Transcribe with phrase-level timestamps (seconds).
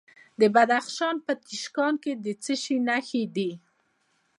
[0.39, 3.51] د بدخشان په تیشکان کې د څه شي نښې دي؟